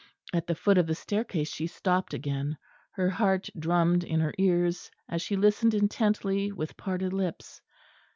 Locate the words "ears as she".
4.39-5.35